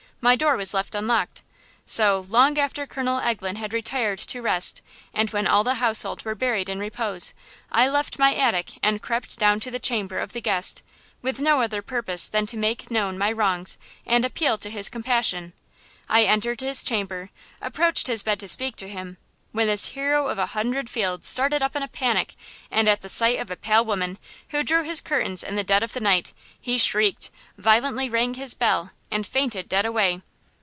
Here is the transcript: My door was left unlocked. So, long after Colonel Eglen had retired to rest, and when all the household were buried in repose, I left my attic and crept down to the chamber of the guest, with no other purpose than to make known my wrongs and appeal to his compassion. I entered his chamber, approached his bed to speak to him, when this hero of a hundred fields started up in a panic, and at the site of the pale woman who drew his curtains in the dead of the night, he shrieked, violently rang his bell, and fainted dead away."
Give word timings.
My 0.23 0.35
door 0.35 0.55
was 0.55 0.71
left 0.75 0.93
unlocked. 0.93 1.41
So, 1.87 2.27
long 2.29 2.59
after 2.59 2.85
Colonel 2.85 3.19
Eglen 3.19 3.55
had 3.55 3.73
retired 3.73 4.19
to 4.19 4.39
rest, 4.39 4.83
and 5.15 5.27
when 5.31 5.47
all 5.47 5.63
the 5.63 5.73
household 5.81 6.23
were 6.23 6.35
buried 6.35 6.69
in 6.69 6.77
repose, 6.77 7.33
I 7.71 7.87
left 7.89 8.19
my 8.19 8.35
attic 8.35 8.73
and 8.83 9.01
crept 9.01 9.39
down 9.39 9.59
to 9.61 9.71
the 9.71 9.79
chamber 9.79 10.19
of 10.19 10.33
the 10.33 10.39
guest, 10.39 10.83
with 11.23 11.39
no 11.39 11.61
other 11.63 11.81
purpose 11.81 12.27
than 12.29 12.45
to 12.47 12.55
make 12.57 12.91
known 12.91 13.17
my 13.17 13.31
wrongs 13.31 13.79
and 14.05 14.23
appeal 14.23 14.59
to 14.59 14.69
his 14.69 14.89
compassion. 14.89 15.53
I 16.07 16.25
entered 16.25 16.61
his 16.61 16.83
chamber, 16.83 17.31
approached 17.59 18.05
his 18.05 18.21
bed 18.21 18.39
to 18.41 18.47
speak 18.47 18.75
to 18.75 18.87
him, 18.87 19.17
when 19.53 19.65
this 19.67 19.87
hero 19.87 20.27
of 20.27 20.37
a 20.37 20.45
hundred 20.57 20.87
fields 20.87 21.27
started 21.27 21.63
up 21.63 21.75
in 21.75 21.81
a 21.81 21.87
panic, 21.87 22.35
and 22.69 22.87
at 22.87 23.01
the 23.01 23.09
site 23.09 23.39
of 23.39 23.47
the 23.47 23.57
pale 23.57 23.83
woman 23.83 24.19
who 24.49 24.61
drew 24.61 24.83
his 24.83 25.01
curtains 25.01 25.41
in 25.41 25.55
the 25.55 25.63
dead 25.63 25.81
of 25.81 25.93
the 25.93 25.99
night, 25.99 26.31
he 26.61 26.77
shrieked, 26.77 27.31
violently 27.57 28.07
rang 28.07 28.35
his 28.35 28.53
bell, 28.53 28.91
and 29.13 29.27
fainted 29.27 29.67
dead 29.67 29.85
away." 29.85 30.21